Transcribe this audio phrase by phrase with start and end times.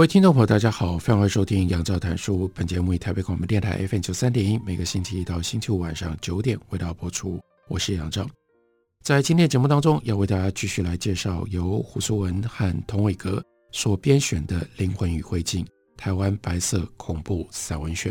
[0.00, 2.50] 各位听众朋友，大家好，欢迎收听杨照谈书。
[2.54, 7.38] 本节目以台北广播电台 FM 九三点一，每个星期一到星期五晚上九点为大家播出。
[7.68, 8.26] 我是杨照，
[9.02, 15.62] 在今天节目当中，要为大家继续来介绍由胡苏文和童伟格所编选的《灵魂与灰烬》
[15.98, 18.10] 台湾白色恐怖散文选。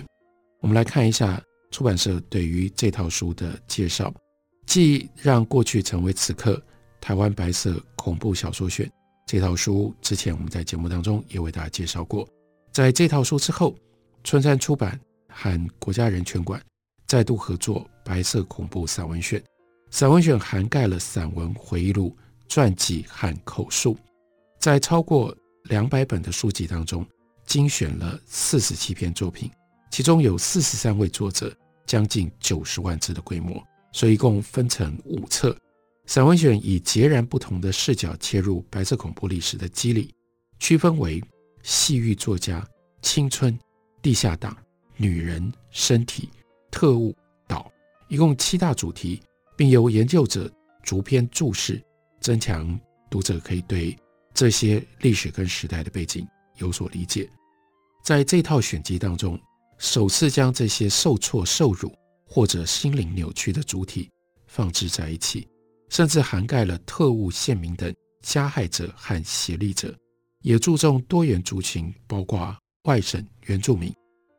[0.61, 4.13] 我们来看一下出版社对于这套书的介绍，
[4.67, 6.61] 既让过去成为此刻
[7.01, 8.87] 台湾白色恐怖小说选。
[9.31, 12.27] 这套书之前我们在节目当中也为大家介绍过，
[12.71, 13.75] 在这套书之后，
[14.23, 16.59] 春山出版和国家人权馆
[17.05, 19.39] 再度合作《白色恐怖散文选》。
[19.91, 23.95] 散文选涵盖了散文、回忆录、传记和口述，
[24.59, 27.05] 在超过两百本的书籍当中，
[27.45, 29.47] 精选了四十七篇作品，
[29.91, 35.55] 其中有四十三位作者，将近九十万字的规模，所以一共分成五册。
[36.09, 40.11] 散文选以截然不同的视角切入白色恐怖历史的机理，
[40.57, 41.23] 区分为
[41.61, 42.67] 戏剧作家、
[43.03, 43.55] 青春、
[44.01, 44.57] 地下党、
[44.97, 46.27] 女人、身体、
[46.71, 47.15] 特务、
[47.47, 47.71] 岛，
[48.07, 49.21] 一共七大主题，
[49.55, 51.79] 并由研究者逐篇注释，
[52.19, 53.95] 增强读者可以对
[54.33, 57.29] 这些历史跟时代的背景有所理解。
[58.03, 59.39] 在这套选集当中，
[59.77, 61.93] 首次将这些受挫、受辱
[62.25, 64.09] 或者心灵扭曲的主体
[64.47, 65.47] 放置在一起。
[65.89, 69.93] 甚至涵盖了特务、宪民等加害者和协力者，
[70.41, 73.93] 也注重多元族群，包括外省原住民，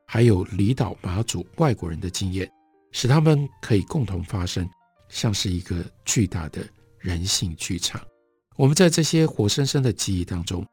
[0.07, 2.51] 还有离岛马祖外国人的经验，
[2.93, 4.69] 使他们可以共同发声，
[5.09, 6.67] 像是一个巨大的
[6.99, 8.01] 人性剧场。
[8.57, 10.67] 我们在这些活生生的记忆当中，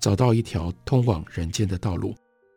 [0.00, 2.14] 找到一条通往人间的道路，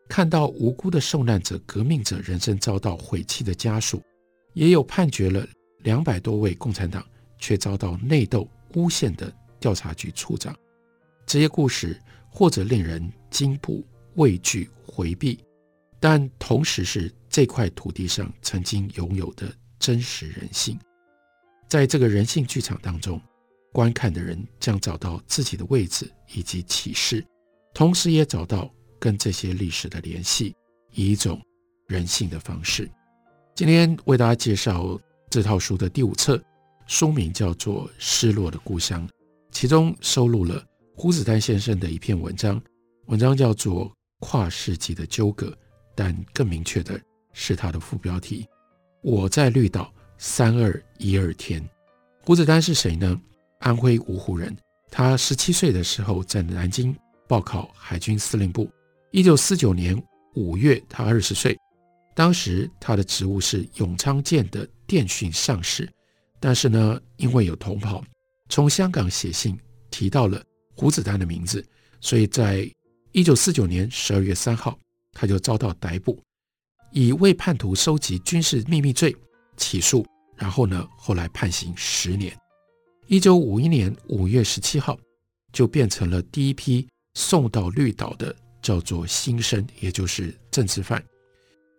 [0.10, 4.02] 看到无辜的受难者、革命者人生遭到毁弃的家属，
[4.54, 5.46] 也有判决了
[5.80, 7.06] 两百多位共产党。
[7.40, 10.56] 却遭到内斗诬陷的调查局处长，
[11.26, 12.00] 这些故事
[12.30, 15.40] 或者令人惊怖、畏惧、回避，
[16.00, 20.80] 但同时是这块土地上曾经拥有的真实人性。
[21.68, 23.22] 在这个人性剧场当中，
[23.74, 27.26] 观看的人将找到自己的位置以及启示，
[27.74, 30.56] 同时也找到跟这些历史的联系，
[30.94, 31.42] 以一种
[31.88, 32.90] 人性的方式。
[33.56, 35.00] 今天为大家介绍
[35.30, 36.42] 这套书的第五册。
[36.88, 39.06] 书名叫做《失落的故乡》，
[39.52, 40.64] 其中收录了
[40.96, 42.62] 胡子丹先生的一篇文章，
[43.08, 43.86] 文章叫做
[44.20, 45.48] 《跨世纪的纠葛》，
[45.94, 47.00] 但更明确的
[47.34, 48.48] 是他的副标题
[49.04, 51.62] ：“我在绿岛三二一二天。”
[52.24, 53.20] 胡子丹是谁呢？
[53.60, 54.56] 安徽芜湖人，
[54.90, 56.96] 他十七岁的时候在南京
[57.28, 58.70] 报考海军司令部。
[59.12, 60.02] 一九四九年
[60.36, 61.58] 五月，他二十岁，
[62.16, 65.90] 当时他的职务是永昌舰的电讯上士。
[66.40, 68.04] 但是呢，因为有同袍
[68.50, 69.58] 从香港写信
[69.90, 70.44] 提到了
[70.76, 71.66] 胡子丹的名字，
[72.00, 72.70] 所以在
[73.12, 74.78] 一九四九年十二月三号，
[75.14, 76.20] 他就遭到逮捕，
[76.92, 79.16] 以为叛徒收集军事秘密罪
[79.58, 80.06] 起诉，
[80.36, 82.38] 然后呢，后来判刑十年。
[83.08, 84.98] 一九五一年五月十七号，
[85.52, 91.04] 就变成了第一批送到绿岛的叫做新生，也就是政治犯，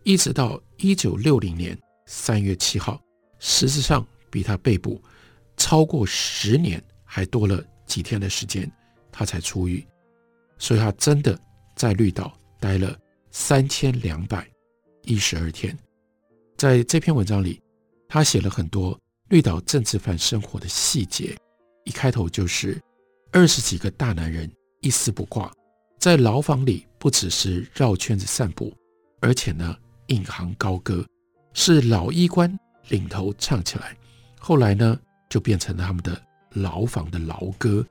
[0.02, 3.00] 一直到一九六零年三月七号，
[3.38, 4.04] 实质上。
[4.30, 5.02] 比他被捕
[5.56, 8.70] 超过十年还多了几天的时间，
[9.10, 9.86] 他才出狱，
[10.58, 11.38] 所以他真的
[11.74, 12.96] 在绿岛待了
[13.30, 14.48] 三千两百
[15.04, 15.76] 一十二天。
[16.56, 17.60] 在这篇文章里，
[18.08, 18.98] 他写了很多
[19.28, 21.36] 绿岛政治犯生活的细节。
[21.84, 22.78] 一开头就是
[23.32, 25.50] 二十几个大男人一丝不挂，
[25.98, 28.72] 在牢房里不只是绕圈子散步，
[29.20, 29.74] 而且呢，
[30.08, 31.06] 引吭高歌，
[31.54, 32.54] 是老医官
[32.88, 33.96] 领头唱起来。
[34.38, 34.98] 后来呢，
[35.28, 36.20] 就变成了他们的
[36.50, 37.84] 牢房的牢歌。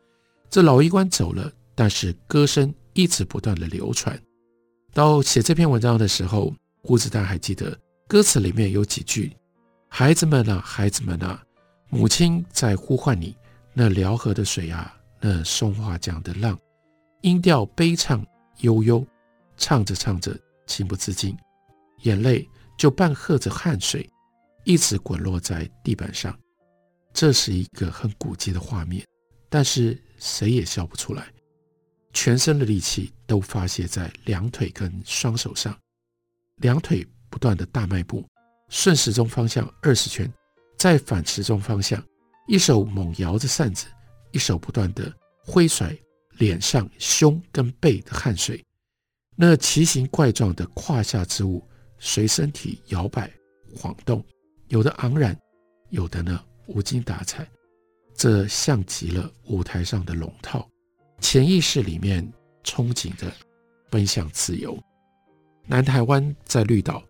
[0.50, 4.20] 这老医官走了，但是歌声一直不断的流传。
[4.94, 7.78] 到写这篇文章的时候，胡子丹还记得
[8.08, 9.36] 歌词里面有几句
[9.90, 11.44] ：“孩子们啊，孩子们啊，
[11.90, 13.36] 母亲在呼唤你。
[13.74, 16.58] 那辽河的水啊，那松花江的浪，
[17.22, 18.26] 音调悲怅
[18.62, 19.06] 悠悠，
[19.56, 20.36] 唱着唱着
[20.66, 21.38] 情不自禁，
[22.04, 24.10] 眼泪就伴和着汗水，
[24.68, 26.38] 一直滚落在地板上。”
[27.14, 29.04] 这是一个很古迹的画面，
[29.50, 31.28] 但是谁也笑不出来。
[32.14, 35.76] 全身的力气都发泄在两腿跟双手上，
[36.58, 38.28] 两腿不断的大迈步，
[38.70, 40.32] 顺时钟方向二十圈，
[40.78, 42.04] 再反时钟方向，
[42.48, 43.88] 一手猛摇着扇子，
[44.32, 45.12] 一手不断的
[45.44, 45.98] 挥甩
[46.38, 48.64] 脸上、胸跟背的汗水。
[49.36, 51.68] 那奇形怪状的胯下之物
[52.00, 53.32] 随身体摇摆
[53.76, 54.24] 晃动，
[54.70, 55.38] 有的昂然，
[55.90, 57.48] 有的呢无精打采。
[58.16, 60.68] 这像极了舞台上的龙套，
[61.20, 62.28] 潜意识里面
[62.64, 63.32] 憧憬着
[63.90, 64.78] 奔向自由。
[65.66, 67.04] 南台湾在绿岛，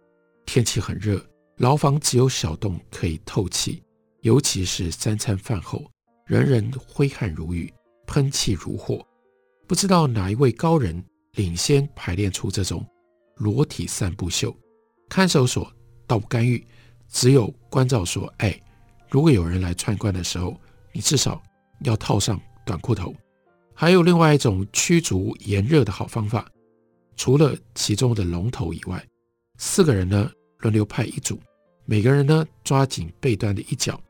[0.45, 1.23] 天气很热，
[1.57, 3.81] 牢房只有小洞可以透气，
[4.21, 5.83] 尤其是三餐饭后，
[6.25, 7.73] 人人挥汗如雨，
[8.05, 9.01] 喷气如火。
[9.65, 11.03] 不知道哪一位高人
[11.33, 12.85] 领先排练出这种
[13.35, 14.55] 裸体散步秀。
[15.09, 15.71] 看守所
[16.05, 16.65] 倒不干预，
[17.09, 18.59] 只有关照说：“哎，
[19.09, 20.55] 如果有人来参观的时候。”
[20.93, 21.39] 你至少
[21.81, 23.13] 要套上短裤头。
[23.75, 26.49] 还有另外一种驱逐炎热的好方法，
[27.15, 29.05] 除了其中的龙头以外，
[29.59, 31.39] 四个人呢轮流派一组，
[31.85, 34.01] 每个人呢抓紧背端的一角，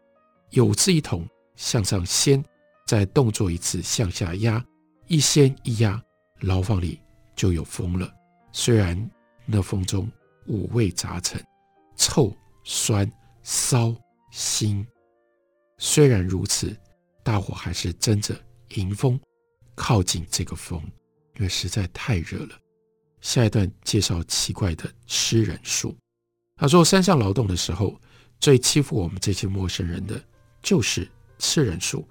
[0.51, 1.27] 有志一同
[1.57, 2.41] 向上掀，
[2.85, 4.63] 再动作一次向下压，
[5.07, 6.01] 一掀一压，
[6.39, 7.01] 牢房里
[7.35, 8.09] 就有风了。
[8.53, 8.97] 虽然
[9.45, 10.09] 那风中
[10.45, 11.43] 五味杂陈，
[11.97, 12.33] 臭、
[12.69, 13.09] 酸、
[13.43, 13.95] 骚、
[14.33, 14.85] 腥。
[15.77, 16.75] 虽然如此，
[17.23, 18.37] 大伙还是争着
[18.75, 19.17] 迎风
[19.73, 20.77] 靠近这个风，
[21.37, 22.59] 因为实在太热了。
[23.21, 25.95] 下一段介绍奇怪的吃人树。
[26.57, 27.97] 他说，山上劳动的时候，
[28.37, 30.21] 最欺负我们这些陌生人的
[30.61, 31.09] 就是
[31.39, 32.05] 吃人树。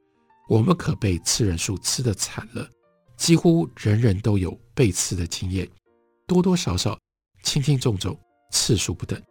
[0.49, 2.67] 我们可被吃人树吃得惨了，
[3.19, 5.69] 几乎人人都有被吃的经验，
[6.27, 6.99] 多多少少
[7.43, 8.19] 轻轻重重，
[8.53, 9.23] 次数不等。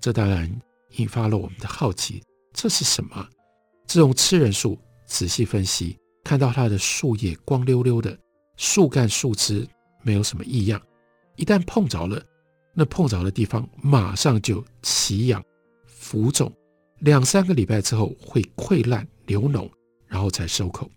[0.00, 0.50] 这当然
[0.96, 2.22] 引发了我们的好奇，
[2.52, 3.28] 这是什么？
[3.86, 8.16] 这种吃人树，仔细分析，看到它的树叶光溜溜的，
[8.56, 9.66] 树干树枝
[10.02, 10.80] 没有什么异样。
[11.36, 12.22] 一旦碰着了，
[12.74, 15.42] 那碰着的地方马上就奇痒、
[15.86, 16.52] 浮肿，
[16.98, 19.68] 两三个礼拜之后会溃烂、流脓，
[20.06, 20.90] 然后才收口。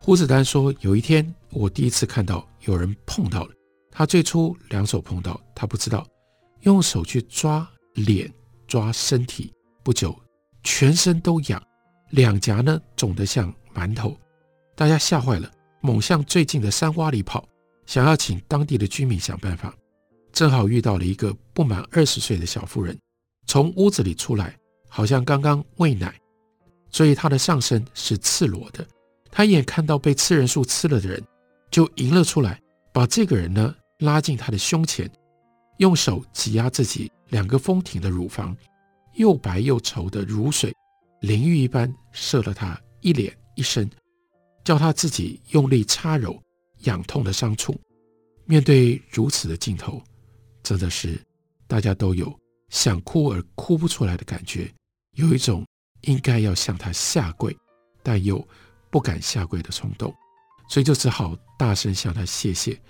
[0.00, 3.50] 胡子丹说，有一天我第一次看到有人碰到了，
[3.90, 6.06] 他最初两手碰到，他不知道
[6.60, 8.32] 用手去抓脸、
[8.66, 9.52] 抓身体，
[9.82, 10.16] 不久
[10.62, 11.62] 全身都痒。
[12.10, 14.16] 两颊呢肿得像馒头，
[14.74, 17.46] 大家吓坏了，猛向最近的山洼里跑，
[17.84, 19.74] 想要请当地的居民想办法。
[20.32, 22.96] 正好遇到了一个不满二十岁的小妇人，
[23.46, 24.56] 从屋子里出来，
[24.88, 26.14] 好像刚刚喂奶，
[26.90, 28.86] 所以她的上身是赤裸的。
[29.30, 31.22] 她一眼看到被吃人树吃了的人，
[31.70, 32.60] 就迎了出来，
[32.92, 35.10] 把这个人呢拉进她的胸前，
[35.78, 38.56] 用手挤压自己两个丰挺的乳房，
[39.14, 40.74] 又白又稠的乳水。
[41.20, 43.90] 淋浴一般射了他一脸一身，
[44.64, 46.40] 叫他自己用力擦揉
[46.80, 47.74] 痒痛的伤处。
[48.44, 50.00] 面对如此的镜头，
[50.62, 51.18] 真的是
[51.66, 52.32] 大家都有
[52.68, 54.72] 想哭而哭不出来的感觉，
[55.12, 55.66] 有一种
[56.02, 57.56] 应该要向他下跪，
[58.02, 58.46] 但又
[58.90, 60.14] 不敢下跪的冲动，
[60.68, 62.80] 所以就只好大声向他谢谢，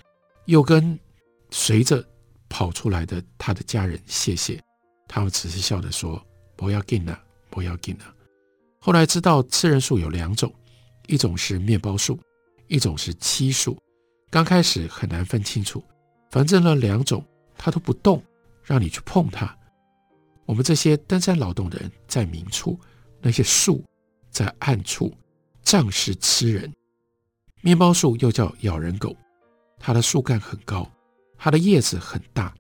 [0.47, 0.99] 又跟
[1.51, 2.07] 随着
[2.57, 4.59] 跑出来的他的家人谢谢。
[5.07, 8.15] 他们只是笑着说：“不要紧了，不要紧了。”
[8.81, 10.51] 后来知道吃人树有两种，
[11.07, 12.19] 一种是面包树，
[12.67, 13.77] 一种是漆树。
[14.31, 15.85] 刚开始很难分清楚，
[16.31, 17.23] 反正呢两种
[17.59, 18.25] 它都不动，
[18.63, 19.55] 让你去碰它。
[20.47, 22.81] 我们这些登山劳动的人在明处，
[23.21, 23.85] 那些树
[24.31, 25.15] 在暗处，
[25.63, 26.73] 仗势吃人。
[27.61, 29.15] 面包树又叫咬人狗，
[29.79, 30.91] 它的树干很高，
[31.37, 32.55] 它的叶子很大。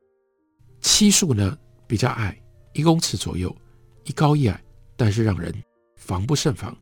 [0.81, 1.57] 漆树呢
[1.87, 2.39] 比较矮，
[2.73, 3.55] 一公尺左右，
[4.05, 4.63] 一高一矮，
[4.97, 5.55] 但是让人。
[5.97, 6.77] 防不胜防。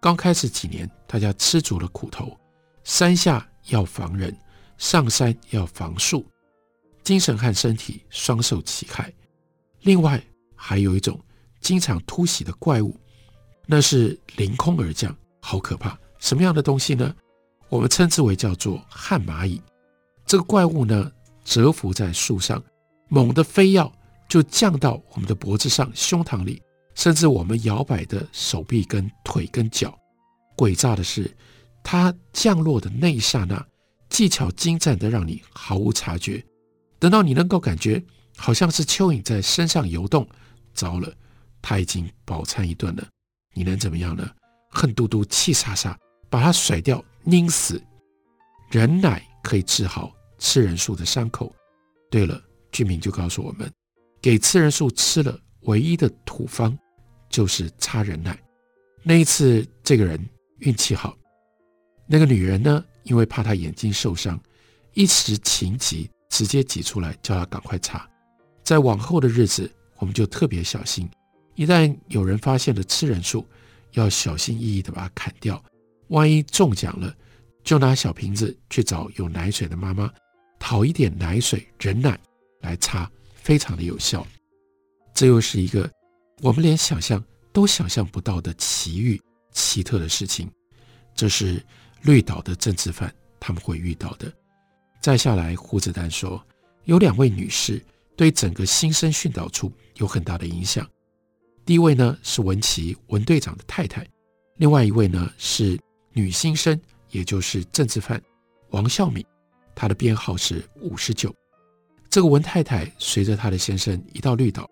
[0.00, 2.38] 刚开始几年，大家吃足了苦头，
[2.84, 4.36] 山下要防人，
[4.78, 6.24] 上山要防树，
[7.02, 9.12] 精神和身体双受其害。
[9.80, 10.22] 另外，
[10.54, 11.18] 还有一种
[11.60, 12.96] 经常突袭的怪物，
[13.66, 15.98] 那是凌空而降，好可怕。
[16.20, 17.12] 什么样的东西呢？
[17.68, 19.60] 我们称之为叫做旱蚂蚁。
[20.24, 21.10] 这个怪物呢，
[21.44, 22.62] 蛰伏在树上，
[23.08, 23.92] 猛地飞要
[24.28, 26.62] 就降到我们的脖子上、胸膛里。
[26.94, 29.98] 甚至我们摇摆的手臂、跟腿、跟脚，
[30.54, 31.34] 诡诈的是，
[31.82, 33.66] 它降落的那一刹那，
[34.10, 36.44] 技巧精湛的让你毫无察觉。
[36.98, 38.04] 等到你能够感觉，
[38.36, 40.28] 好像是蚯蚓在身上游动，
[40.74, 41.10] 糟了，
[41.62, 43.08] 它已经饱餐一顿了。
[43.54, 44.28] 你能怎么样呢？
[44.68, 45.96] 恨嘟嘟、气煞煞，
[46.28, 47.82] 把它甩掉、拧死。
[48.70, 51.54] 人奶可以治好吃人树的伤口。
[52.10, 53.72] 对了，居民就告诉我们，
[54.20, 55.38] 给吃人树吃了。
[55.62, 56.76] 唯一的土方
[57.30, 58.36] 就是擦人奶。
[59.04, 60.18] 那一次，这个人
[60.58, 61.16] 运气好，
[62.08, 64.38] 那个女人呢，因为怕他眼睛受伤，
[64.94, 68.04] 一时情急，直接挤出来叫他赶快擦。
[68.64, 71.08] 在往后的日子，我们就特别小心，
[71.54, 73.46] 一旦有人发现了吃人树，
[73.92, 75.62] 要小心翼翼地把它砍掉。
[76.08, 77.14] 万一中奖了，
[77.62, 80.12] 就拿小瓶子去找有奶水的妈妈，
[80.62, 82.16] 讨一点奶水人奶
[82.60, 84.24] 来擦，非常的有效。
[85.12, 85.90] 这又是一个
[86.40, 90.48] 我们连想象都想象不到的奇遇、奇特的事情。
[91.16, 91.60] 这是
[92.02, 94.32] 绿岛的政治犯他们会遇到的。
[95.00, 96.40] 再下来，胡子丹说，
[96.84, 97.84] 有两位女士
[98.16, 100.88] 对整个新生训导处有很大的影响。
[101.66, 104.06] 第一位呢是文琪文队长的太太，
[104.58, 105.76] 另外一位呢是
[106.12, 108.22] 女新生，也就是政治犯
[108.70, 109.26] 王孝敏，
[109.74, 111.34] 他的编号是五十九。
[112.10, 114.68] 这个文太太随着她的先生一到绿岛，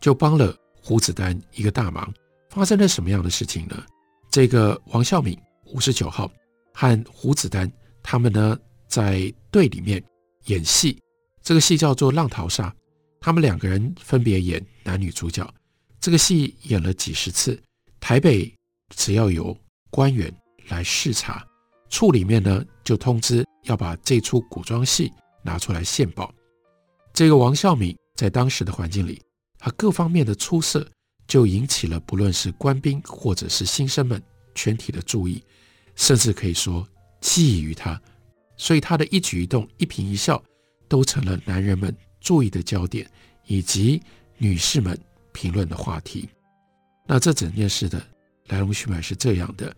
[0.00, 2.12] 就帮了胡子丹一个大忙。
[2.50, 3.84] 发生了什么样的事情呢？
[4.30, 6.30] 这个王孝敏五十九号
[6.72, 7.70] 和胡子丹
[8.02, 8.58] 他们呢
[8.88, 10.02] 在队里面
[10.46, 10.98] 演戏，
[11.42, 12.70] 这个戏叫做《浪淘沙》，
[13.20, 15.46] 他们两个人分别演男女主角。
[16.00, 17.60] 这个戏演了几十次，
[18.00, 18.50] 台北
[18.94, 19.54] 只要有
[19.90, 20.32] 官员
[20.68, 21.44] 来视察，
[21.90, 26.32] 处里面呢就通知要把这出古装戏拿出来献宝。
[27.12, 29.22] 这个王孝敏在当时的环境里，
[29.58, 30.86] 他各方面的出色，
[31.26, 34.22] 就引起了不论是官兵或者是新生们
[34.54, 35.42] 全体的注意，
[35.94, 36.86] 甚至可以说
[37.20, 38.00] 觊觎他，
[38.56, 40.42] 所以他的一举一动、一颦一笑，
[40.88, 43.10] 都成了男人们注意的焦点，
[43.46, 44.00] 以及
[44.38, 44.98] 女士们
[45.32, 46.28] 评论的话题。
[47.06, 48.04] 那这整件事的
[48.48, 49.74] 来龙去脉是这样的：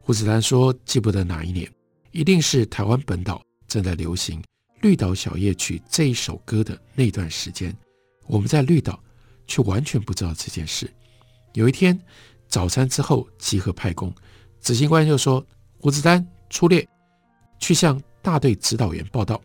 [0.00, 1.70] 胡子丹说，记不得哪一年，
[2.12, 4.40] 一定是台湾本岛正在流行
[4.80, 7.74] 《绿岛小夜曲》这一首歌的那段时间，
[8.26, 9.00] 我们在绿岛
[9.46, 10.92] 却完全不知道这件事。
[11.52, 11.98] 有一天
[12.48, 14.12] 早餐之后集合派工，
[14.60, 15.44] 执行官就说
[15.78, 16.86] ：“胡子丹出列，
[17.60, 19.40] 去向大队指导员报到。”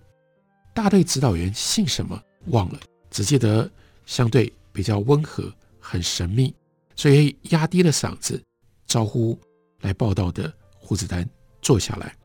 [0.73, 2.79] 大队指导员姓什么忘了，
[3.11, 3.69] 只记得
[4.07, 6.53] 相对比较温和，很神秘，
[6.95, 8.41] 所以压低了嗓子
[8.87, 9.39] 招呼
[9.81, 11.27] 来报到的胡子丹
[11.61, 12.15] 坐下来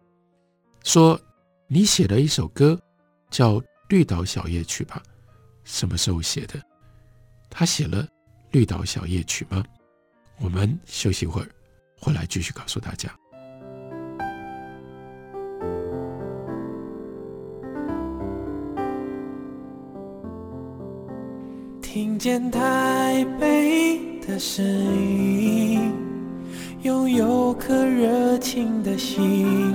[0.83, 1.21] 说
[1.69, 2.81] ：“你写了一首歌
[3.31, 3.55] 叫
[3.89, 5.03] 《绿岛小夜曲》吧？
[5.65, 6.61] 什么时候写的？”
[7.51, 8.05] 他写了
[8.51, 9.65] 《绿岛小夜曲》吗？
[10.39, 11.49] 我们休息一会儿，
[12.01, 13.15] 回来继续告诉大家。
[21.83, 25.93] 听见台北的声音，
[26.83, 29.75] 拥有颗热情的心，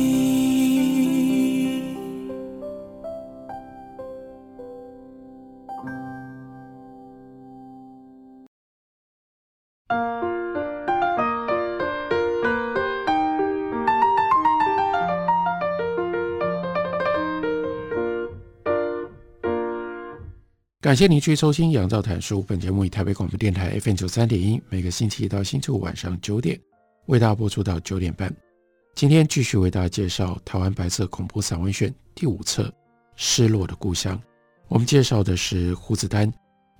[20.91, 22.41] 感谢您去收听《杨照谈书》。
[22.45, 26.59] 本节目以台北广播电台 FM 九三点一，每个星期一到星期五晚上九点
[27.05, 28.29] 为大家播出到九点半。
[28.93, 32.63] 今天继续为大家介绍台湾白色恐怖散文选第五册
[33.15, 34.17] 《失落的故乡》。
[34.67, 36.29] 我们介绍的是胡子丹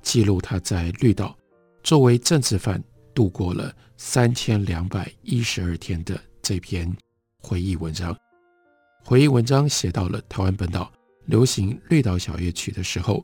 [0.02, 1.34] 记录他在绿岛
[1.82, 2.84] 作为政治犯
[3.16, 6.94] 度过了三千两百一十二天的这篇
[7.40, 8.14] 回忆文章。
[9.06, 10.92] 回忆文章写到了台湾本岛
[11.28, 13.24] 流行《绿岛小夜曲》的时候。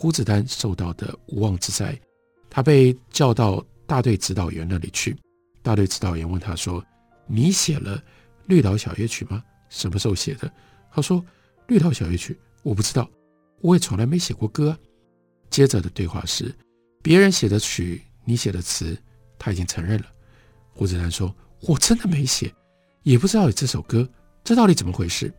[0.00, 2.00] 胡子丹受到的无妄之灾，
[2.48, 5.16] 他被叫到大队指导员那里去。
[5.60, 6.80] 大队指导员问他说
[7.26, 7.98] ：“你写了
[8.46, 9.42] 《绿岛小夜曲》吗？
[9.68, 10.48] 什么时候写的？”
[10.94, 11.20] 他说
[11.66, 13.10] ：“《绿岛小夜曲》，我不知道，
[13.60, 14.78] 我也从来没写过歌。”
[15.50, 16.54] 接着的对话是：
[17.02, 18.96] 别人写的曲，你写的词，
[19.36, 20.06] 他已经承认了。
[20.72, 21.34] 胡子丹说
[21.66, 22.54] ：“我真的没写，
[23.02, 24.08] 也不知道有这首歌，
[24.44, 25.34] 这到底怎么回事？”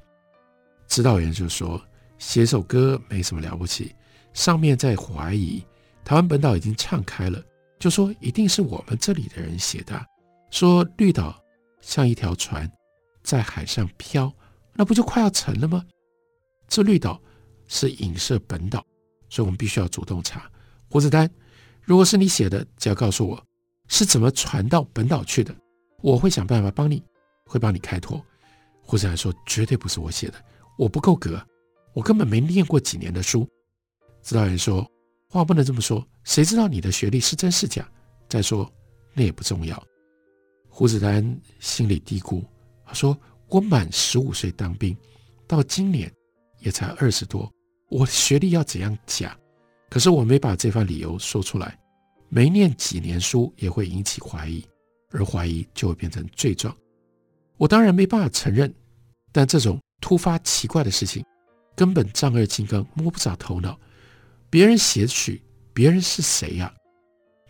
[0.90, 1.82] 指导员就说
[2.20, 3.96] ：“写首歌没什么了不起。”
[4.34, 5.64] 上面在怀疑
[6.04, 7.42] 台湾本岛已经唱开了，
[7.78, 10.00] 就说一定是我们这里的人写的，
[10.52, 11.40] 说绿岛
[11.82, 12.70] 像一条船
[13.24, 14.32] 在海上飘，
[14.74, 15.84] 那不就快要沉了吗？
[16.68, 17.22] 这绿岛
[17.68, 18.86] 是影射本岛，
[19.30, 20.50] 所以我们必须要主动查。
[20.90, 21.30] 胡子丹，
[21.84, 23.44] 如果是你写的，只要告诉我
[23.88, 25.56] 是怎么传到本岛去的，
[26.02, 27.04] 我会想办法帮你，
[27.46, 28.24] 会帮你开脱。
[28.82, 30.44] 胡子丹说绝对不是我写的，
[30.78, 31.40] 我不够格，
[31.94, 33.48] 我根本没念过几年的书。
[34.22, 34.86] 指导员说
[35.30, 37.90] ：“话不能这么说，谁知道你的学历是真是假？
[38.28, 38.72] 再说，
[39.14, 39.82] 那也不重要。”
[40.70, 42.44] 胡子丹心里嘀咕
[42.86, 44.96] ：“他说我满十五岁当兵，
[45.48, 46.12] 到今年
[46.60, 47.52] 也才二十多，
[47.90, 49.36] 我学历要怎样讲？
[49.90, 51.78] 可是我没把这番理由说出来，
[52.30, 54.64] 没念几年书也会引起怀疑，
[55.10, 56.76] 而怀疑就会变成罪状。
[57.58, 58.72] 我当然没办法承认，
[59.32, 61.26] 但这种突发奇怪的事情，
[61.76, 63.78] 根本丈二金刚摸不着头脑。
[64.52, 65.42] 别人写曲，
[65.74, 66.74] 别人是谁呀？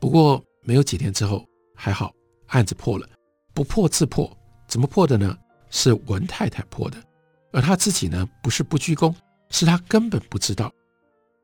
[0.02, 2.14] 不过没有几天之后，还好
[2.48, 3.08] 案子破了，
[3.54, 4.30] 不破自破。
[4.68, 5.38] 怎么破的呢？
[5.70, 7.02] 是文太太破的，
[7.52, 9.16] 而他自己呢，不是不居功，
[9.50, 10.72] 是他根本不知道。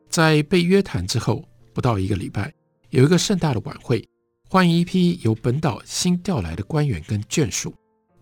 [0.09, 1.43] 在被约谈之后
[1.74, 2.53] 不到一个礼拜，
[2.89, 4.05] 有一个盛大的晚会，
[4.50, 7.74] 欢迎一批由本岛新调来的官员跟眷属。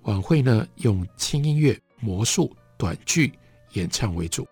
[0.04, 3.34] 晚会呢，用轻音乐、魔术、短剧
[3.72, 4.46] 演唱为主。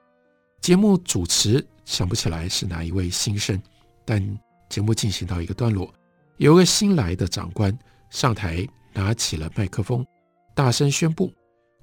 [0.61, 3.61] 节目主持想不起来是哪一位新生，
[4.05, 5.93] 但节目进行到一个段落，
[6.37, 7.77] 有个新来的长官
[8.09, 10.05] 上台，拿起了麦克风，
[10.55, 11.29] 大声宣布：“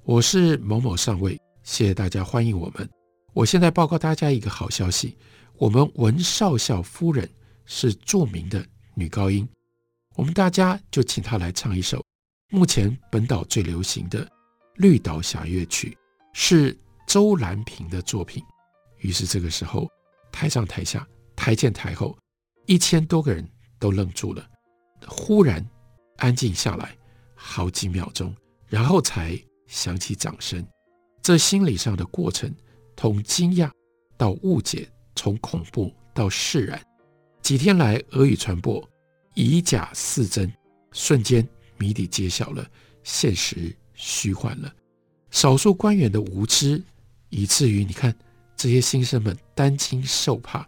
[0.03, 2.89] 我是某某上尉，谢谢大家欢迎我们。
[3.33, 5.15] 我现在报告大家一个好消息，
[5.57, 7.29] 我们文少校夫人
[7.65, 9.47] 是著名的女高音，
[10.15, 12.03] 我们大家就请她来唱一首
[12.49, 14.25] 目前本岛最流行的
[14.77, 15.91] 《绿岛小乐曲》，
[16.33, 16.75] 是
[17.05, 18.43] 周兰萍的作品。”
[19.01, 19.87] 于是这个时候，
[20.31, 22.17] 台上台下、台前台后，
[22.65, 24.45] 一千多个人都愣住了，
[25.07, 25.65] 忽然
[26.17, 26.95] 安静下来
[27.35, 28.35] 好几秒钟，
[28.67, 30.65] 然后才响起掌声。
[31.21, 32.53] 这心理上的过程，
[32.95, 33.69] 从惊讶
[34.17, 36.81] 到误解，从恐怖到释然，
[37.41, 38.87] 几天来俄语传播
[39.35, 40.51] 以假似真，
[40.91, 42.65] 瞬间谜底揭晓了，
[43.03, 44.73] 现实虚幻了。
[45.31, 46.81] 少数官员的无知，
[47.29, 48.15] 以至于你看。
[48.61, 50.65] 这些新生们担惊受怕，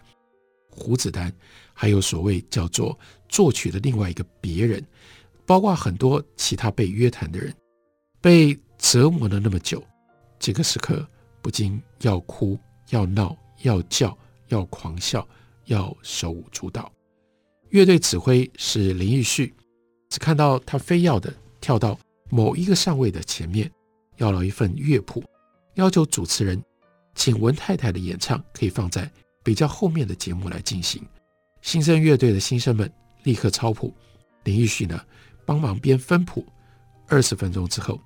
[0.69, 1.33] 胡子丹
[1.71, 4.85] 还有所谓叫做作曲的另外一个别人，
[5.45, 7.55] 包括很多其他被约谈的人，
[8.19, 9.81] 被折磨了那么久，
[10.37, 11.07] 这个时刻
[11.41, 14.17] 不禁要哭、要闹、要叫、
[14.49, 15.25] 要狂笑、
[15.67, 16.91] 要手舞足蹈。
[17.69, 19.53] 乐队指挥是林义旭，
[20.09, 21.97] 只看到他非要的跳到
[22.29, 23.71] 某一个上位的前面，
[24.17, 25.23] 要了一份乐谱，
[25.75, 26.61] 要求主持人。
[27.15, 29.09] 请文太太的演唱可以放在
[29.43, 31.03] 比较后面的节目来进行。
[31.61, 32.91] 新生乐队的新生们
[33.23, 33.93] 立刻抄谱，
[34.43, 34.99] 林义旭呢
[35.45, 36.45] 帮忙编分谱。
[37.07, 38.01] 二十分钟之后，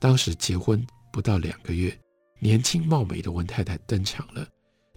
[0.00, 1.96] 当时结婚不到两个月、
[2.40, 4.46] 年轻貌美的文太太登场了。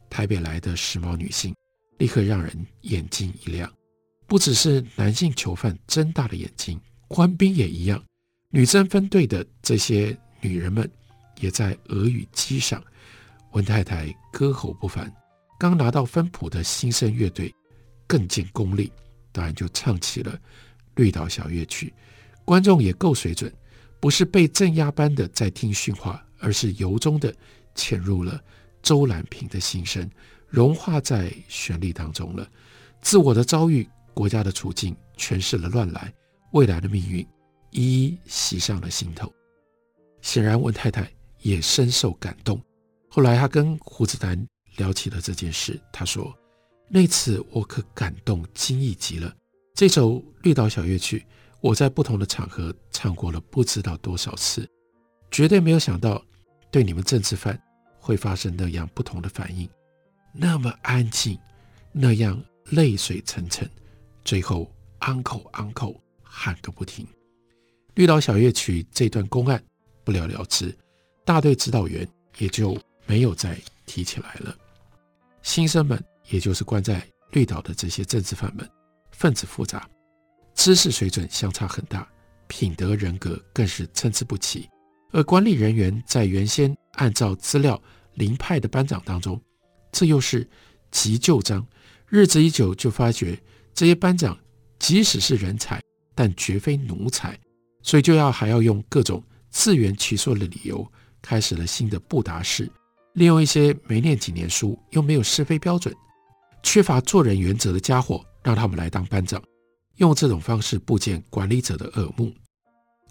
[0.10, 1.56] 台北来的时髦女性，
[2.00, 3.72] 立刻让人眼睛一亮。
[4.28, 8.04] 不只是男性囚犯睁大了眼睛，官兵也一样。
[8.50, 10.90] 女生分队的这些女人们，
[11.40, 12.84] 也在俄语机上。
[13.52, 15.14] 文太太歌喉不凡，
[15.60, 17.54] 刚拿到分谱的新生乐队
[18.08, 18.92] 更见功力，
[19.32, 20.32] 当然就唱起了
[20.96, 21.94] 《绿岛小乐曲》。
[22.46, 23.54] 观众也够水准，
[24.00, 27.34] 不是被镇压般的在听训话，而是由衷的
[27.76, 28.42] 潜入了
[28.82, 30.10] 周兰萍的心声，
[30.48, 32.48] 融化在旋律当中了。
[33.02, 36.14] 自我的遭遇、国家的处境、诠释了乱来、
[36.54, 37.26] 未来的命运，
[37.72, 39.32] 一一袭上了心头。
[40.22, 41.12] 显然，文太太
[41.42, 42.62] 也深受感动。
[43.14, 44.48] 后来，他跟胡子丹
[44.78, 45.78] 聊起了这件事。
[45.92, 46.34] 他说
[46.88, 49.36] ：“那次我可感动惊异极了。
[49.76, 50.12] 这首
[50.44, 51.20] 《绿岛小夜曲》，
[51.60, 54.66] 我在不同的场合唱过了不知道多少次，
[55.30, 56.24] 绝对没有想到
[56.72, 57.62] 对你们政治犯
[58.00, 59.70] 会发生那样不同的反应，
[60.34, 61.38] 那么安静，
[61.92, 63.70] 那样泪水沉沉，
[64.24, 67.06] 最后 uncle uncle 喊个不停。
[67.96, 69.62] 《绿岛小夜曲》这段公案
[70.06, 70.74] 不了了之，
[71.26, 72.74] 大队指导员也就。”
[73.06, 74.56] 没有再提起来了。
[75.42, 78.70] 新生们，也就是关在绿岛的这些政治犯们，
[79.12, 79.90] 分子复杂，
[80.54, 82.08] 知识水准相差很大，
[82.48, 84.70] 品德人格更是参差不齐。
[85.12, 87.82] 而管理人员在原先按照资料
[88.14, 89.42] 临派的班长当中，
[89.92, 90.48] 这又是
[90.90, 91.66] 急就章。
[92.08, 93.38] 日子一久，就发觉
[93.74, 94.38] 这些班长
[94.80, 95.82] 即使是人才，
[96.14, 97.38] 但绝非奴才，
[97.82, 100.86] 所以就要还要用各种自圆其说的理由，
[101.22, 102.70] 开始了新的布达式。
[103.14, 105.94] 利用一些没念几年书又没有是非标准、
[106.64, 109.42] 缺乏做人原则的家伙，让他们来当班长，
[109.98, 112.34] 用这种方式布建管理者的耳目。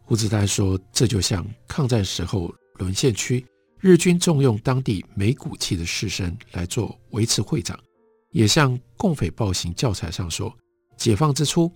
[0.03, 3.45] 胡子丹说：“这就像抗战时候沦陷区，
[3.79, 7.79] 日军重用当地没骨气的士绅来做维持会长，
[8.31, 10.53] 也像共匪暴行教材上说，
[10.97, 11.71] 解放之初，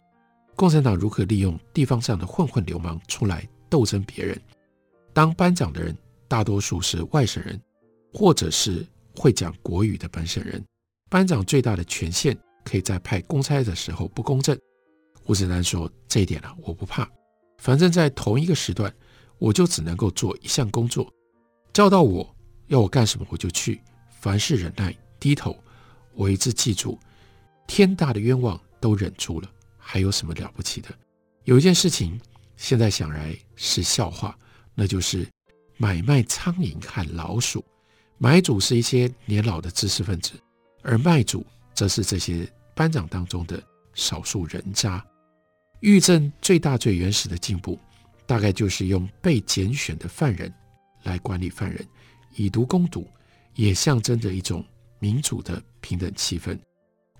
[0.56, 4.40] 共产党如何利用地方上的混混流氓出来斗争别人。
[5.12, 7.60] 当班长的人大多数是外省人。”
[8.14, 10.64] 或者是会讲国语的本省人，
[11.10, 14.56] 班长最大的权限可以在派公差的时候不公正。
[15.24, 17.08] 胡子南说：“这一点啊，我不怕，
[17.58, 18.94] 反正在同一个时段，
[19.38, 21.12] 我就只能够做一项工作，
[21.72, 22.34] 叫到我
[22.68, 23.80] 要我干什么我就去，
[24.20, 25.58] 凡事忍耐，低头，
[26.14, 26.96] 我一直记住，
[27.66, 30.88] 天大的冤枉都忍住了，还有什么了不起的？
[31.44, 32.20] 有一件事情，
[32.56, 34.38] 现在想来是笑话，
[34.74, 35.26] 那就是
[35.78, 37.64] 买卖苍蝇和老鼠。
[38.24, 40.32] 买主是一些年老的知识分子，
[40.80, 45.04] 而卖主则是这些班长当中的少数人渣。
[45.80, 47.78] 狱政最大最原始的进步，
[48.24, 50.50] 大概就是用被拣选的犯人
[51.02, 51.86] 来管理犯人，
[52.34, 53.06] 以毒攻毒，
[53.56, 54.64] 也象征着一种
[54.98, 56.58] 民主的平等气氛。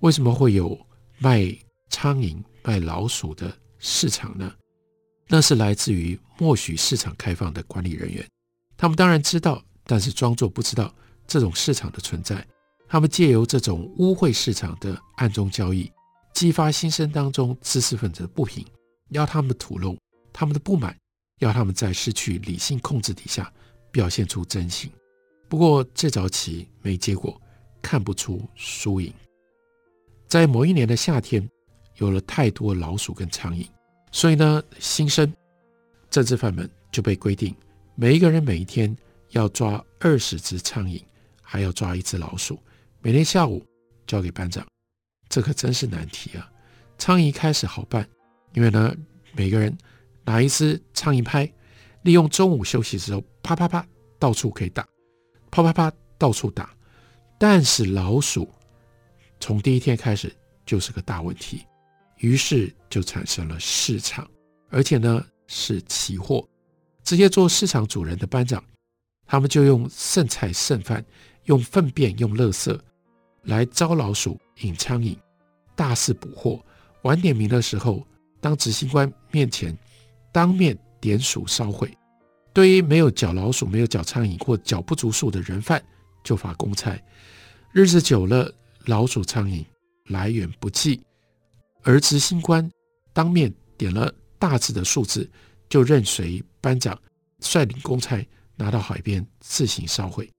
[0.01, 0.75] 为什么会有
[1.19, 1.55] 卖
[1.91, 4.51] 苍蝇、卖老鼠的市场呢？
[5.29, 8.27] 那是来自于默许市场开放的管理人员，
[8.79, 9.63] 他们当然知道。
[9.87, 10.93] 但是装作不知道
[11.27, 12.45] 这种市场的存在，
[12.89, 15.91] 他们借由这种污秽市场的暗中交易，
[16.33, 18.65] 激发新生当中知识分子的不平，
[19.11, 19.97] 要他们的吐露
[20.33, 20.97] 他们的不满，
[21.41, 23.53] 要他们在失去理性控制底下
[23.91, 24.91] 表现出真心。
[25.49, 27.41] 不过这招棋没结果，
[27.83, 29.13] 看不出输赢。
[30.27, 31.47] 在某一年的夏天，
[31.97, 33.67] 有了太多老鼠跟苍蝇，
[34.11, 35.31] 所以呢，新生
[36.11, 37.55] 政治犯们就被规定，
[37.95, 38.97] 每一个人每一天。
[39.35, 41.03] 要抓二十只苍蝇，
[41.43, 42.59] 还要抓一只老鼠，
[43.01, 43.65] 每天下午
[44.07, 44.67] 交给班长。
[45.29, 46.49] 这可真是难题啊！
[46.99, 48.09] 苍蝇开始好办，
[48.53, 48.95] 因为呢，
[49.33, 49.77] 每个人
[50.25, 51.53] 拿一只苍蝇拍，
[52.03, 53.85] 利用中午休息之后，啪啪啪，
[54.21, 54.87] 到处可以打，
[55.51, 56.73] 啪啪啪，到处打。
[57.37, 58.49] 但是老鼠
[59.41, 60.33] 从第一天开始
[60.65, 61.67] 就是个大问题，
[62.19, 64.31] 于是就产生了市场，
[64.71, 66.49] 而且呢是期货。
[67.03, 68.63] 直接做市场主人的班长。
[69.27, 71.05] 他们就用剩菜剩饭，
[71.45, 72.79] 用粪便、用垃圾
[73.43, 75.17] 来招老鼠、引苍蝇，
[75.75, 76.65] 大肆捕获。
[77.03, 78.07] 晚点名的时候，
[78.41, 79.77] 当执行官面前
[80.33, 81.93] 当面点数烧毁。
[82.53, 85.83] 对于没有缴老鼠、没有缴苍蝇或缴不足数的人犯，
[86.23, 86.97] 就罚公差。
[87.73, 88.51] 日子久了，
[88.87, 89.65] 老鼠、苍蝇
[90.07, 91.03] 来源不济，
[91.83, 92.71] 而执行官
[93.13, 95.29] 当面点了大致的数字，
[95.69, 96.97] 就任随班长
[97.41, 98.25] 率领公差。
[98.57, 100.31] 拿到海边自行烧毁，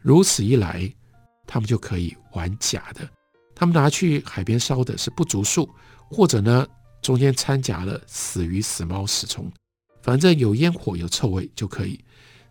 [0.00, 0.92] 如此一来，
[1.46, 3.08] 他们就可以玩假的。
[3.54, 5.68] 他们拿去海边烧的是不足数，
[6.10, 6.66] 或者呢
[7.02, 9.50] 中间掺杂了死鱼、死猫、死虫，
[10.02, 12.02] 反正有烟火、有臭味就可以。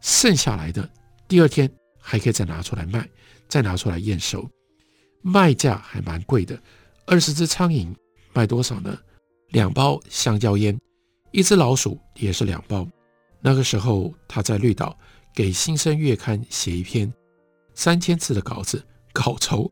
[0.01, 0.89] 剩下来的
[1.27, 3.07] 第二天还可以再拿出来卖，
[3.47, 4.49] 再拿出来验收，
[5.21, 6.61] 卖价还蛮贵的。
[7.05, 7.93] 二十只苍蝇
[8.33, 8.97] 卖多少呢？
[9.49, 10.77] 两包香蕉烟，
[11.31, 12.87] 一只老鼠也是两包。
[13.39, 14.97] 那个时候他在绿岛。
[15.33, 17.11] 给《新生月刊》写一篇
[17.73, 19.71] 三千字的稿子，稿酬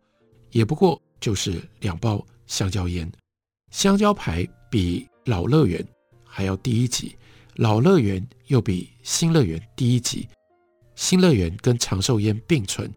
[0.49, 3.09] 也不过就是两包香蕉烟。
[3.69, 5.85] 香蕉牌比老乐园
[6.25, 7.15] 还要低一级，
[7.55, 10.27] 老乐园又比新乐园低一级。
[10.95, 12.91] 新乐园跟长寿烟并存，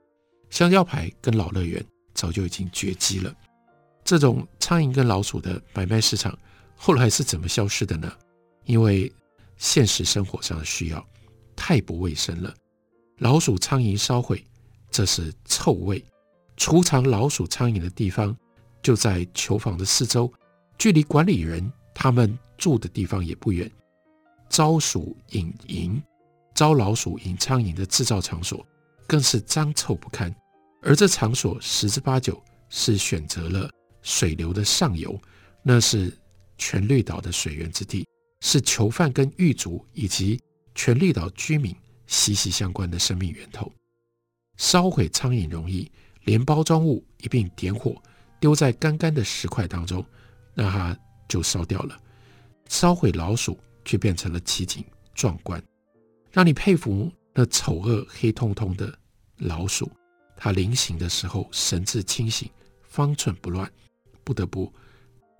[0.49, 3.35] 香蕉牌跟老乐园早就已经绝迹了。
[4.03, 6.37] 这种苍蝇跟老鼠的买卖市场
[6.77, 8.11] 后来是怎么消失的呢？
[8.65, 9.11] 因为
[9.59, 11.07] 现实生活上的需要。
[11.57, 12.55] 太不卫生了，
[13.19, 14.45] 老鼠、苍蝇烧毁，
[14.91, 16.05] 这是臭味。
[16.57, 18.37] 储藏老鼠、苍蝇的地方
[18.83, 20.33] 就在囚房的四周，
[20.79, 23.71] 距离管理人他们住的地方也不远。
[24.49, 26.01] 招鼠引蝇、
[26.55, 28.65] 招老鼠引苍蝇的制造场所
[29.07, 30.35] 更是脏臭不堪，
[30.81, 33.69] 而这场所十之八九是选择了
[34.03, 35.21] 水流的上游，
[35.63, 36.17] 那是
[36.57, 38.07] 全绿岛的水源之地，
[38.43, 40.41] 是囚犯跟狱卒以及。
[40.75, 41.75] 全力岛居民
[42.07, 43.73] 息息相关的生命源头，
[44.57, 45.91] 烧毁苍蝇容易，
[46.25, 48.01] 连包装物一并点火，
[48.41, 50.05] 丢在干干的石块当中，
[50.55, 51.99] 那它就烧掉了。
[52.69, 54.85] 烧毁老鼠却变成了奇景
[55.15, 55.63] 壮观，
[56.33, 58.93] 让你佩服那丑恶黑通通的
[59.39, 59.91] 老鼠。
[60.37, 62.51] 它临刑的时候神志清醒，
[62.83, 63.71] 方寸不乱，
[64.25, 64.73] 不得不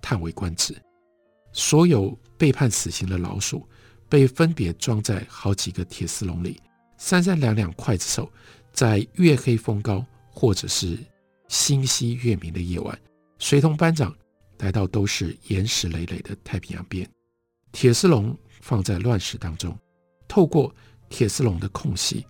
[0.01, 0.81] 叹为观止。
[1.53, 3.69] 所有被判死刑的老鼠。
[4.15, 6.61] 被分别装在好几个铁丝笼里，
[6.97, 8.31] 三三两两刽子手，
[8.73, 10.97] 在月黑风高或者是
[11.49, 12.97] 星稀月明的夜晚，
[13.41, 14.15] 随同班长
[14.59, 17.05] 来到都是岩石累累的太平洋边，
[17.73, 19.77] 铁丝笼放在乱石当中，
[20.29, 20.73] 透过
[21.09, 22.25] 铁丝笼的空隙，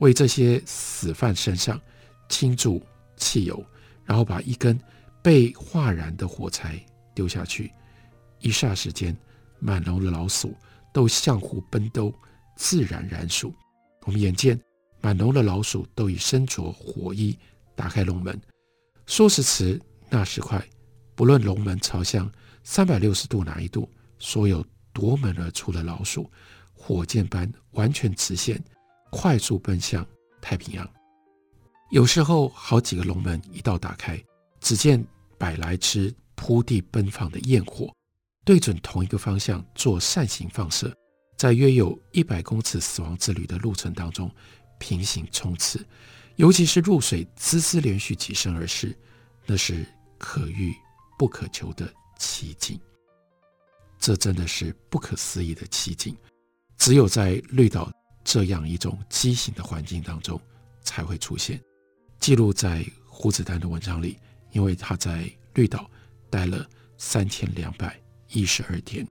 [0.00, 1.80] 为这些死犯身上
[2.28, 2.82] 倾注
[3.16, 3.64] 汽油，
[4.04, 4.78] 然后把一根
[5.22, 6.78] 被化燃的火柴
[7.14, 7.72] 丢下去，
[8.40, 9.16] 一霎时间，
[9.58, 10.54] 满笼的老鼠。
[10.92, 12.12] 都相互奔兜，
[12.56, 13.50] 自然燃烧。
[14.04, 14.60] 我们眼见
[15.00, 17.36] 满笼的老鼠都已身着火衣，
[17.74, 18.40] 打开笼门。
[19.06, 20.64] 说时迟，那时快，
[21.14, 22.30] 不论笼门朝向
[22.62, 26.30] 三百六十度哪一度，所有夺门而出的老鼠，
[26.72, 28.62] 火箭般完全直线，
[29.10, 30.06] 快速奔向
[30.40, 30.88] 太平洋。
[31.90, 34.22] 有时候好几个笼门一道打开，
[34.60, 35.04] 只见
[35.36, 37.92] 百来只扑地奔放的焰火，
[38.44, 40.94] 对准同一个方向做扇形放射，
[41.36, 44.30] 在约有一百公尺死亡之旅的路程当中
[44.78, 45.84] 平行冲刺，
[46.36, 48.96] 尤其是入水滋滋连续几声而逝，
[49.46, 49.86] 那是
[50.18, 50.74] 可遇
[51.18, 52.80] 不可求的奇景。
[53.98, 56.16] 这真的是不可思议的奇景，
[56.78, 57.92] 只有在绿岛
[58.24, 60.40] 这样一种畸形的环境当中
[60.82, 61.60] 才会出现。
[62.18, 64.18] 记录在胡子丹的文章里，
[64.52, 65.90] 因为他在绿岛
[66.30, 67.99] 待了三千两百
[68.32, 69.06] 一十二天。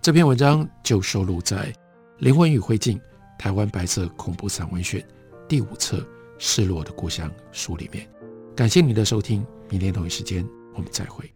[0.00, 1.72] 这篇文章就收录在
[2.18, 3.00] 《灵魂与灰烬：
[3.38, 5.00] 台湾白色恐怖散文选》
[5.48, 5.98] 第五册
[6.38, 8.08] 《失落的故乡》书里面。
[8.56, 11.30] 感谢你的收听，明天同一时间我们再会。